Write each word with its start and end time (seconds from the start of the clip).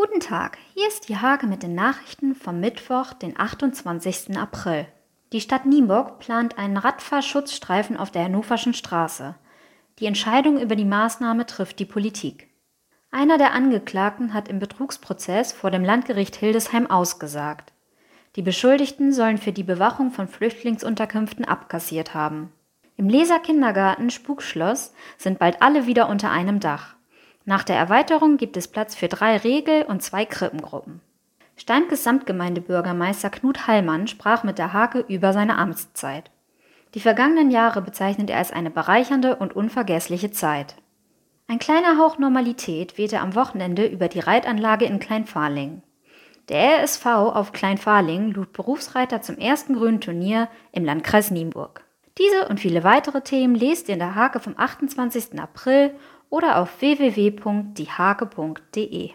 Guten 0.00 0.20
Tag, 0.20 0.58
hier 0.74 0.86
ist 0.86 1.08
die 1.08 1.16
Hage 1.16 1.48
mit 1.48 1.64
den 1.64 1.74
Nachrichten 1.74 2.36
vom 2.36 2.60
Mittwoch, 2.60 3.14
den 3.14 3.36
28. 3.36 4.38
April. 4.38 4.86
Die 5.32 5.40
Stadt 5.40 5.66
Nienburg 5.66 6.20
plant 6.20 6.56
einen 6.56 6.76
Radfahrschutzstreifen 6.76 7.96
auf 7.96 8.12
der 8.12 8.22
Hannoverschen 8.22 8.74
Straße. 8.74 9.34
Die 9.98 10.06
Entscheidung 10.06 10.60
über 10.60 10.76
die 10.76 10.84
Maßnahme 10.84 11.46
trifft 11.46 11.80
die 11.80 11.84
Politik. 11.84 12.46
Einer 13.10 13.38
der 13.38 13.54
Angeklagten 13.54 14.34
hat 14.34 14.46
im 14.46 14.60
Betrugsprozess 14.60 15.52
vor 15.52 15.72
dem 15.72 15.82
Landgericht 15.82 16.36
Hildesheim 16.36 16.88
ausgesagt. 16.88 17.72
Die 18.36 18.42
Beschuldigten 18.42 19.12
sollen 19.12 19.38
für 19.38 19.50
die 19.50 19.64
Bewachung 19.64 20.12
von 20.12 20.28
Flüchtlingsunterkünften 20.28 21.44
abkassiert 21.44 22.14
haben. 22.14 22.52
Im 22.96 23.08
Leserkindergarten 23.08 24.10
Spukschloss 24.10 24.94
sind 25.16 25.40
bald 25.40 25.60
alle 25.60 25.88
wieder 25.88 26.08
unter 26.08 26.30
einem 26.30 26.60
Dach. 26.60 26.94
Nach 27.48 27.64
der 27.64 27.76
Erweiterung 27.76 28.36
gibt 28.36 28.58
es 28.58 28.68
Platz 28.68 28.94
für 28.94 29.08
drei 29.08 29.38
Regel- 29.38 29.84
und 29.84 30.02
zwei 30.02 30.26
Krippengruppen. 30.26 31.00
Steinkes 31.56 32.04
Samtgemeindebürgermeister 32.04 33.30
Knut 33.30 33.66
Hallmann 33.66 34.06
sprach 34.06 34.44
mit 34.44 34.58
der 34.58 34.74
Hake 34.74 35.02
über 35.08 35.32
seine 35.32 35.56
Amtszeit. 35.56 36.30
Die 36.92 37.00
vergangenen 37.00 37.50
Jahre 37.50 37.80
bezeichnet 37.80 38.28
er 38.28 38.36
als 38.36 38.52
eine 38.52 38.68
bereichernde 38.68 39.36
und 39.36 39.56
unvergessliche 39.56 40.30
Zeit. 40.30 40.76
Ein 41.46 41.58
kleiner 41.58 41.96
Hauch 41.96 42.18
Normalität 42.18 42.98
wehte 42.98 43.20
am 43.20 43.34
Wochenende 43.34 43.86
über 43.86 44.08
die 44.08 44.20
Reitanlage 44.20 44.84
in 44.84 44.98
Kleinfahrling. 44.98 45.80
Der 46.50 46.82
RSV 46.82 47.06
auf 47.06 47.52
Kleinfahrling 47.52 48.30
lud 48.30 48.52
Berufsreiter 48.52 49.22
zum 49.22 49.38
ersten 49.38 49.74
grünen 49.74 50.02
Turnier 50.02 50.48
im 50.72 50.84
Landkreis 50.84 51.30
Nienburg. 51.30 51.82
Diese 52.18 52.48
und 52.48 52.60
viele 52.60 52.84
weitere 52.84 53.22
Themen 53.22 53.54
lest 53.54 53.88
ihr 53.88 53.94
in 53.94 54.00
der 54.00 54.16
Hake 54.16 54.40
vom 54.40 54.54
28. 54.56 55.40
April 55.40 55.94
oder 56.30 56.58
auf 56.58 56.80
www.diehake.de. 56.80 59.10